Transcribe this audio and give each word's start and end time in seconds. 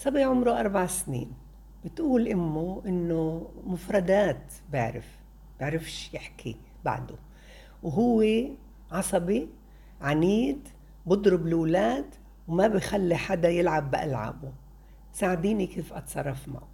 صبي 0.00 0.22
عمره 0.22 0.60
أربع 0.60 0.86
سنين. 0.86 1.32
بتقول 1.84 2.28
أمه 2.28 2.82
إنه 2.86 3.48
مفردات 3.64 4.52
بعرف 4.72 5.04
بعرفش 5.60 6.14
يحكي 6.14 6.56
بعده. 6.84 7.14
وهو 7.82 8.24
عصبي 8.90 9.48
عنيد 10.00 10.68
بضرب 11.06 11.46
الأولاد 11.46 12.14
وما 12.48 12.68
بخلي 12.68 13.16
حدا 13.16 13.48
يلعب 13.48 13.90
بألعابه. 13.90 14.52
ساعديني 15.12 15.66
كيف 15.66 15.92
أتصرف 15.92 16.48
معه. 16.48 16.68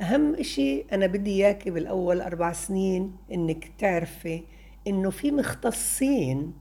أهم 0.00 0.34
إشي 0.34 0.80
أنا 0.80 1.06
بدي 1.06 1.30
إياكي 1.30 1.70
بالأول 1.70 2.20
أربع 2.20 2.52
سنين 2.52 3.16
إنك 3.32 3.70
تعرفي 3.78 4.42
إنه 4.86 5.10
في 5.10 5.30
مختصين 5.30 6.52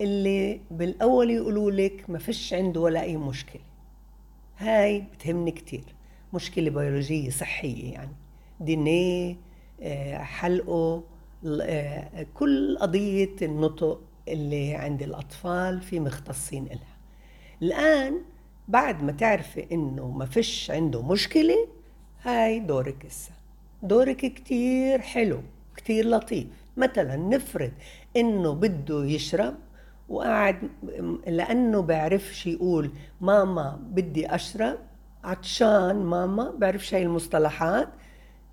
اللي 0.00 0.60
بالأول 0.70 1.30
يقولوا 1.30 1.70
لك 1.70 2.10
ما 2.10 2.18
فيش 2.18 2.54
عنده 2.54 2.80
ولا 2.80 3.02
أي 3.02 3.16
مشكلة. 3.16 3.69
هاي 4.60 5.00
بتهمني 5.00 5.50
كتير. 5.50 5.84
مشكلة 6.34 6.70
بيولوجية 6.70 7.30
صحية 7.30 7.92
يعني. 7.92 8.12
دي 8.60 9.36
آه، 9.82 10.18
حلقه 10.18 11.02
آه، 11.62 12.26
كل 12.34 12.78
قضية 12.80 13.36
النطق 13.42 14.00
اللي 14.28 14.74
عند 14.74 15.02
الأطفال 15.02 15.82
في 15.82 16.00
مختصين 16.00 16.66
إلها. 16.66 16.96
الآن 17.62 18.20
بعد 18.68 19.02
ما 19.02 19.12
تعرفي 19.12 19.66
إنه 19.72 20.10
ما 20.10 20.26
فيش 20.26 20.70
عنده 20.70 21.02
مشكلة 21.02 21.68
هاي 22.22 22.60
دورك 22.60 23.06
هسه. 23.06 23.30
دورك 23.82 24.16
كتير 24.16 24.98
حلو 25.00 25.40
كتير 25.76 26.06
لطيف. 26.08 26.46
مثلا 26.76 27.16
نفرض 27.16 27.72
إنه 28.16 28.54
بده 28.54 29.04
يشرب 29.04 29.54
وقاعد 30.10 30.70
لأنه 31.26 31.82
بعرفش 31.82 32.46
يقول 32.46 32.90
ماما 33.20 33.78
بدي 33.82 34.34
أشرب 34.34 34.78
عطشان 35.24 35.96
ماما 35.96 36.50
بعرفش 36.58 36.94
هاي 36.94 37.02
المصطلحات. 37.02 37.88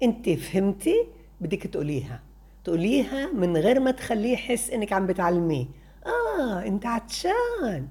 انت 0.04 0.30
فهمتي؟ 0.30 1.08
بدك 1.42 1.64
تقوليها. 1.68 2.20
تقوليها 2.64 3.32
من 3.34 3.58
غير 3.58 3.80
ما 3.80 3.92
تخليه 3.92 4.34
يحس 4.34 4.70
إنك 4.70 4.94
عم 4.94 5.08
بتعلميه. 5.08 5.66
آه 6.06 6.66
انت 6.66 6.86
عطشان. 6.86 7.88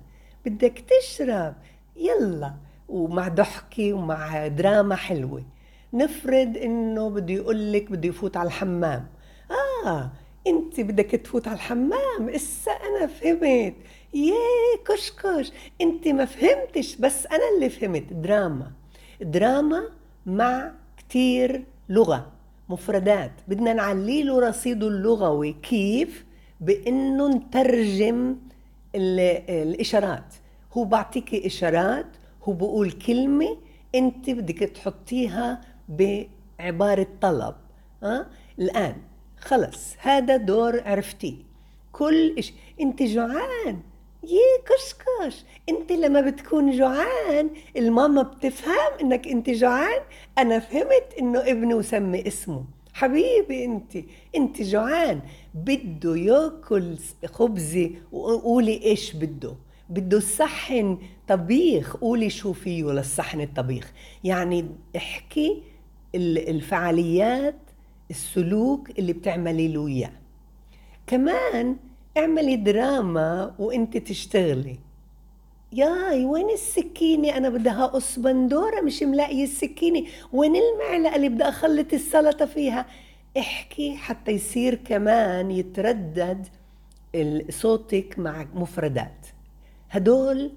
بدك 0.47 0.85
تشرب. 0.89 1.55
يلا. 1.97 2.55
ومع 2.89 3.29
ضحكة 3.29 3.93
ومع 3.93 4.47
دراما 4.47 4.95
حلوة. 4.95 5.45
نفرض 5.93 6.57
إنه 6.57 7.11
بده 7.11 7.35
يقول 7.35 7.73
لك 7.73 7.91
بده 7.91 8.09
يفوت 8.09 8.37
على 8.37 8.47
الحمام. 8.47 9.07
آه 9.87 10.11
انت 10.47 10.81
بدك 10.81 11.11
تفوت 11.11 11.49
على 11.49 11.55
الحمام 11.57 12.29
إسا 12.29 12.71
أنا 12.71 13.07
فهمت. 13.07 13.75
ياه 14.15 14.77
كشكش 14.89 15.53
انت 15.81 16.09
ما 16.09 16.25
فهمتش 16.25 16.97
بس 16.97 17.27
أنا 17.27 17.43
اللي 17.55 17.71
فهمت. 17.71 18.13
دراما. 18.13 18.73
دراما 19.21 19.83
مع 20.27 20.73
كتير 20.97 21.65
لغة 21.89 22.33
مفردات. 22.69 23.33
بدنا 23.49 23.73
نعلي 23.73 24.23
له 24.23 24.41
رصيده 24.49 24.89
اللغوي. 24.89 25.53
كيف؟ 25.53 26.25
بإنه 26.61 27.29
نترجم 27.29 28.37
الإشارات. 28.95 30.35
هو 30.73 30.85
بعطيكي 30.85 31.47
إشارات 31.47 32.07
هو 32.45 32.53
بقول 32.53 32.91
كلمة 32.93 33.57
انت 33.95 34.31
بدك 34.31 34.59
تحطيها 34.59 35.61
بعبارة 35.89 37.07
طلب 37.21 37.55
ها 38.03 38.21
أه؟ 38.21 38.27
الآن 38.59 38.97
خلص 39.41 39.95
هذا 39.99 40.37
دور 40.37 40.81
عرفتيه 40.85 41.35
كل 41.93 42.39
إش... 42.39 42.53
أنت 42.81 43.03
جوعان؟ 43.03 43.81
يي 44.23 44.41
كشكش 44.67 45.45
أنت 45.69 45.93
لما 45.93 46.21
بتكون 46.21 46.71
جوعان 46.71 47.51
الماما 47.77 48.23
بتفهم 48.23 48.93
إنك 49.01 49.29
أنت 49.29 49.51
جوعان. 49.51 50.01
أنا 50.39 50.59
فهمت 50.59 51.15
إنه 51.21 51.39
ابني 51.39 51.75
وسمي 51.75 52.27
اسمه. 52.27 52.65
حبيبي 52.93 53.65
أنت 53.65 53.99
أنت 54.37 54.63
جوعان. 54.63 55.21
بده 55.55 56.17
ياكل 56.17 56.97
خبزة. 57.27 57.91
وقولي 58.13 58.83
إيش 58.83 59.13
بده؟ 59.17 59.55
بده 59.89 60.21
صحن 60.21 60.99
طبيخ. 61.29 61.97
قولي 61.97 62.31
شو 62.31 62.53
فيه 62.53 62.85
للصحن 62.85 63.41
الطبيخ. 63.41 63.93
يعني 64.25 64.67
احكي 64.97 65.63
الفعاليات 66.15 67.66
السلوك 68.11 68.91
اللي 68.99 69.13
بتعملي 69.13 69.69
له 69.69 69.87
إياه. 69.87 70.13
كمان 71.07 71.77
اعملي 72.17 72.57
دراما 72.57 73.55
وانت 73.59 73.97
تشتغلي. 73.97 74.79
ياي 75.73 76.25
وين 76.25 76.51
السكينة؟ 76.51 77.37
أنا 77.37 77.49
بدها 77.49 77.85
أقص 77.85 78.19
بندورة 78.19 78.81
مش 78.81 79.03
ملاقية 79.03 79.45
السكينة. 79.45 80.07
وين 80.33 80.53
المعلقة 80.57 81.17
اللي 81.17 81.29
بدي 81.29 81.45
أخلط 81.45 81.93
السلطة 81.93 82.47
فيها؟ 82.47 82.87
احكي 83.39 83.97
حتى 83.97 84.33
يصير 84.33 84.75
كمان 84.75 85.51
يتردد 85.51 86.47
صوتك 87.51 88.19
مع 88.19 88.47
مفردات. 88.55 89.27
هدول 89.91 90.53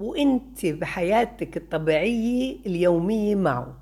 وانت 0.00 0.66
بحياتك 0.66 1.56
الطبيعية 1.56 2.56
اليومية 2.66 3.34
معه. 3.34 3.74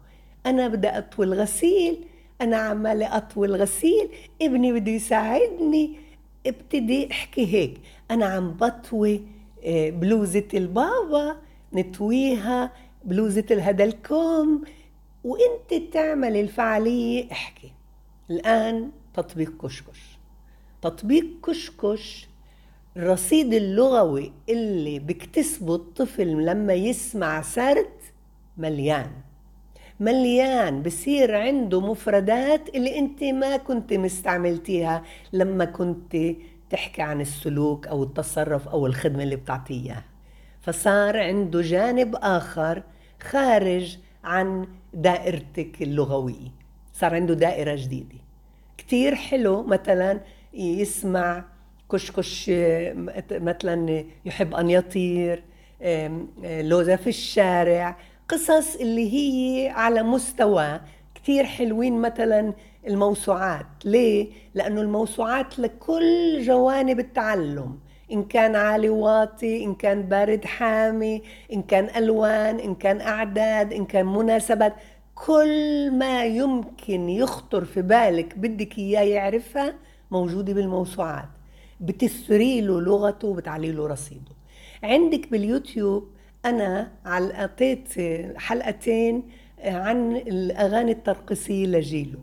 أنا 0.47 0.69
بدي 0.69 0.89
أطوي 0.89 1.27
الغسيل 1.27 2.05
أنا 2.45 2.57
عمالة 2.57 3.17
أطوي 3.17 3.47
الغسيل 3.47 4.09
ابني 4.43 4.73
بده 4.73 4.93
يساعدني 4.93 5.97
ابتدي 6.47 7.11
أحكي 7.11 7.55
هيك. 7.55 7.81
أنا 8.11 8.27
عم 8.27 8.51
بطوي 8.51 9.23
آه، 9.65 9.91
بلوزة 9.91 10.49
البابا 10.55 11.37
نتويها 11.75 12.73
بلوزة 13.05 13.45
الهدى 13.51 13.85
الكم 13.85 14.63
وإنت 15.25 15.93
تعمل 15.93 16.37
الفعالية 16.37 17.33
احكي. 17.33 17.73
الآن 18.31 18.91
تطبيق 19.15 19.67
كشكش. 19.67 20.19
تطبيق 20.83 21.27
كشكش 21.47 22.29
الرصيد 22.97 23.55
اللغوي 23.55 24.33
اللي 24.49 24.99
بيكتسبه 24.99 25.75
الطفل 25.75 26.45
لما 26.45 26.75
يسمع 26.75 27.43
سرد 27.43 27.91
مليان. 28.57 29.11
مليان 30.01 30.83
بصير 30.83 31.37
عنده 31.37 31.81
مفردات 31.81 32.69
اللي 32.75 32.99
انت 32.99 33.25
ما 33.25 33.57
كنت 33.57 33.93
مستعملتيها 33.93 35.03
لما 35.33 35.65
كنت 35.65 36.17
تحكي 36.71 37.03
عن 37.03 37.21
السلوك 37.21 37.87
أو 37.87 38.03
التصرف 38.03 38.69
أو 38.69 38.87
الخدمة 38.87 39.23
اللي 39.23 39.37
بتعطيها. 39.37 40.05
فصار 40.61 41.21
عنده 41.21 41.61
جانب 41.61 42.17
آخر 42.17 42.83
خارج 43.23 43.99
عن 44.25 44.67
دائرتك 44.95 45.83
اللغوية. 45.83 46.53
صار 46.93 47.15
عنده 47.15 47.35
دائرة 47.35 47.75
جديدة. 47.75 48.19
كتير 48.79 49.15
حلو 49.15 49.63
مثلا 49.63 50.21
يسمع 50.55 51.45
كشكش 51.93 52.51
مثلا 53.31 54.05
يحب 54.25 54.55
ان 54.55 54.71
يطير 54.71 55.43
لوزة 56.45 56.97
في 56.97 57.07
الشارع 57.07 57.97
قصص 58.29 58.77
اللي 58.77 59.13
هي 59.15 59.69
على 59.69 60.03
مستوى 60.03 60.81
كتير 61.15 61.45
حلوين 61.45 62.01
مثلا 62.01 62.53
الموسوعات. 62.87 63.67
ليه؟ 63.85 64.31
لأنه 64.55 64.81
الموسوعات 64.81 65.59
لكل 65.59 66.43
جوانب 66.43 66.99
التعلم. 67.01 67.79
إن 68.13 68.25
كان 68.25 68.57
عالي 68.57 68.89
واطي 68.89 69.65
إن 69.65 69.75
كان 69.75 70.03
بارد 70.03 70.45
حامي 70.45 71.23
إن 71.53 71.63
كان 71.63 71.89
ألوان 71.97 72.61
إن 72.61 72.75
كان 72.75 73.01
أعداد 73.01 73.73
إن 73.73 73.85
كان 73.85 74.07
مناسبات. 74.07 74.75
كل 75.15 75.91
ما 75.91 76.25
يمكن 76.25 77.09
يخطر 77.09 77.65
في 77.65 77.83
بالك 77.83 78.39
بدك 78.39 78.79
إياه 78.79 79.03
يعرفها 79.03 79.75
موجودة 80.11 80.53
بالموسوعات. 80.53 81.29
بتثري 81.81 82.61
له 82.61 82.81
لغته 82.81 83.29
وبتعلي 83.29 83.73
له 83.73 83.87
رصيده. 83.87 84.33
عندك 84.83 85.31
باليوتيوب 85.31 86.09
أنا 86.45 86.91
علقت 87.05 88.01
حلقتين 88.37 89.23
عن 89.65 90.17
الأغاني 90.17 90.93
الترقصية 90.93 91.67
لجيله 91.67 92.19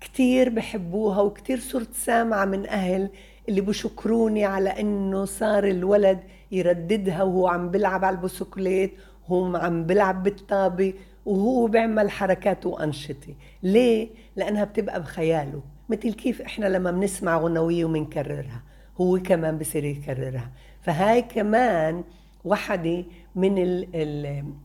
كتير 0.00 0.48
بحبوها 0.48 1.20
وكتير 1.20 1.58
صرت 1.58 1.94
سامعة 1.94 2.44
من 2.44 2.66
أهل 2.68 3.10
اللي 3.48 3.60
بشكروني 3.60 4.44
على 4.44 4.80
إنه 4.80 5.24
صار 5.24 5.64
الولد 5.68 6.18
يرددها 6.52 7.22
وهو 7.22 7.48
عم 7.48 7.70
بلعب 7.70 8.04
على 8.04 8.16
البسكليت 8.16 8.92
وهو 9.28 9.56
عم 9.56 9.84
بلعب 9.86 10.22
بالطابة 10.22 10.94
وهو 11.26 11.66
بيعمل 11.66 12.10
حركات 12.10 12.66
وأنشطة. 12.66 13.34
ليه؟ 13.62 14.08
لأنها 14.36 14.64
بتبقى 14.64 15.00
بخياله. 15.00 15.60
مثل 15.88 16.12
كيف 16.12 16.42
إحنا 16.42 16.66
لما 16.66 16.90
بنسمع 16.90 17.38
غنوية 17.38 17.84
وبنكررها 17.84 18.62
هو 19.00 19.18
كمان 19.18 19.58
بصير 19.58 19.84
يكررها. 19.84 20.50
فهاي 20.82 21.22
كمان 21.22 22.04
وحدة 22.48 23.04
من 23.34 23.54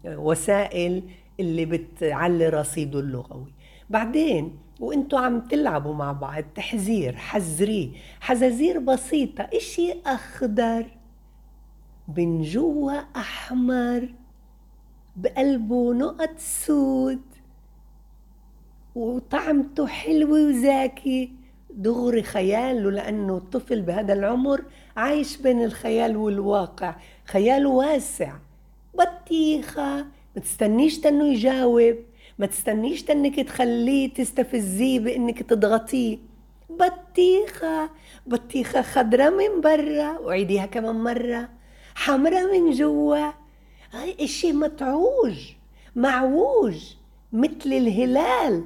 الوسائل 0.05 1.03
اللي 1.39 1.65
بتعلي 1.65 2.49
رصيده 2.49 2.99
اللغوي. 2.99 3.53
بعدين 3.89 4.57
وانتوا 4.79 5.19
عم 5.19 5.39
تلعبوا 5.39 5.93
مع 5.93 6.11
بعض 6.11 6.43
تحذير 6.55 7.15
حذريه 7.15 7.89
حزازير 8.19 8.79
بسيطة 8.79 9.43
إشي 9.53 9.93
أخضر. 10.05 10.85
من 12.17 12.41
جوا 12.41 12.91
أحمر 13.15 14.09
بقلبه 15.15 15.93
نقط 15.93 16.37
سود. 16.37 17.21
وطعمته 18.95 19.87
حلوة 19.87 20.47
وزاكي. 20.47 21.31
دغري 21.75 22.23
خياله 22.23 22.91
لأنه 22.91 23.37
الطفل 23.37 23.81
بهذا 23.81 24.13
العمر 24.13 24.61
عايش 24.97 25.37
بين 25.37 25.63
الخيال 25.63 26.17
والواقع. 26.17 26.95
خياله 27.25 27.69
واسع. 27.69 28.33
بطيخة. 28.93 30.05
ما 30.35 30.41
تستنيش 30.41 30.99
تنه 30.99 31.27
يجاوب. 31.27 31.95
ما 32.39 32.45
تستنيش 32.45 33.03
تنك 33.03 33.39
تخليه 33.39 34.13
تستفزيه 34.13 34.99
بإنك 34.99 35.43
تضغطيه. 35.43 36.17
بطيخة. 36.69 37.89
بطيخة 38.27 38.81
خضرة 38.81 39.29
من 39.29 39.61
برا. 39.61 40.19
وعيديها 40.19 40.65
كمان 40.65 40.95
مرة. 40.95 41.49
حمرة 41.95 42.51
من 42.51 42.71
جوا. 42.71 43.31
هاي 43.91 44.15
إشي 44.19 44.51
متعوج. 44.51 45.37
معوج. 45.95 46.95
مثل 47.33 47.65
الهلال. 47.65 48.63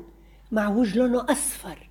معوج 0.52 0.98
لونه 0.98 1.26
أصفر. 1.30 1.87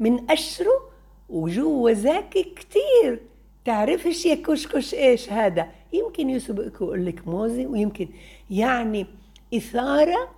من 0.00 0.16
قشره 0.18 0.90
وجوا 1.28 1.92
زاكي 1.92 2.42
كتير. 2.42 3.20
تعرفش 3.64 4.26
يا 4.26 4.34
كشكش 4.34 4.94
إيش 4.94 5.32
هذا؟ 5.32 5.68
يمكن 5.92 6.30
يسبقك 6.30 6.80
ويقول 6.80 7.06
لك 7.06 7.28
موزي 7.28 7.66
ويمكن 7.66 8.08
يعني 8.50 9.06
إثارة 9.54 10.28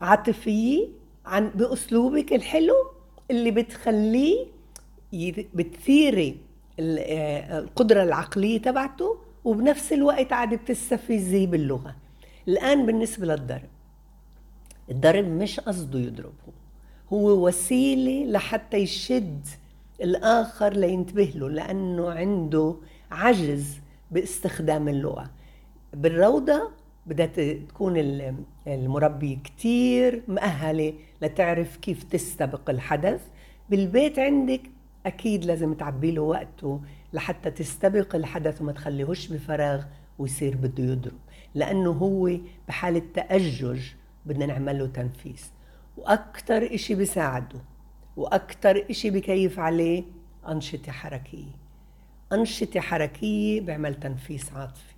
عاطفية 0.00 0.88
عن 1.26 1.50
بأسلوبك 1.54 2.32
الحلو 2.32 2.74
اللي 3.30 3.50
بتخليه 3.50 4.46
بتثيري 5.54 6.36
آه، 6.80 7.58
القدرة 7.58 8.02
العقلية 8.02 8.62
تبعته 8.62 9.18
وبنفس 9.44 9.92
الوقت 9.92 10.32
عاد 10.32 10.54
بتستفزيه 10.54 11.46
باللغة. 11.46 11.96
الآن 12.48 12.86
بالنسبة 12.86 13.26
للضرب. 13.26 13.68
الضرب 14.90 15.24
مش 15.24 15.60
قصده 15.60 15.98
يضربه. 15.98 16.52
هو 17.12 17.46
وسيلة 17.46 18.30
لحتى 18.30 18.76
يشد 18.76 19.46
الآخر 20.02 20.72
لينتبه 20.72 21.32
له 21.34 21.48
لأنه 21.50 22.10
عنده 22.10 22.76
عجز 23.10 23.80
باستخدام 24.10 24.88
اللغة. 24.88 25.30
بالروضة 25.94 26.70
بدها 27.06 27.26
تكون 27.26 27.94
المربية 28.66 29.36
كتير 29.36 30.22
مؤهلة 30.28 30.92
لتعرف 31.22 31.76
كيف 31.76 32.02
تستبق 32.02 32.70
الحدث. 32.70 33.20
بالبيت 33.70 34.18
عندك 34.18 34.60
أكيد 35.06 35.44
لازم 35.44 35.74
تعبي 35.74 36.10
له 36.10 36.22
وقته 36.22 36.80
لحتى 37.12 37.50
تستبق 37.50 38.16
الحدث 38.16 38.62
وما 38.62 38.72
تخليهوش 38.72 39.28
بفراغ 39.28 39.84
ويصير 40.18 40.56
بده 40.56 40.84
يضرب 40.84 41.18
لأنه 41.54 41.90
هو 41.90 42.30
بحالة 42.68 43.02
تأجج 43.14 43.80
بدنا 44.26 44.46
نعمل 44.46 44.78
له 44.78 44.86
تنفيس 44.86 45.50
وأكتر 45.96 46.74
إشي 46.74 46.94
بيساعده 46.94 47.60
وأكتر 48.16 48.90
إشي 48.90 49.10
بكيف 49.10 49.58
عليه 49.58 50.04
أنشطة 50.48 50.92
حركية. 50.92 51.52
أنشطة 52.32 52.80
حركية 52.80 53.60
بيعمل 53.60 53.94
تنفيس 53.94 54.52
عاطفي. 54.52 54.95